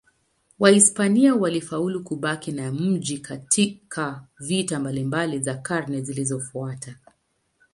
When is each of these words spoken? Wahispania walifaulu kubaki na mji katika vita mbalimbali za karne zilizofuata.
Wahispania 0.59 1.35
walifaulu 1.35 2.03
kubaki 2.03 2.51
na 2.51 2.71
mji 2.71 3.17
katika 3.17 4.27
vita 4.39 4.79
mbalimbali 4.79 5.39
za 5.39 5.55
karne 5.55 6.01
zilizofuata. 6.01 6.95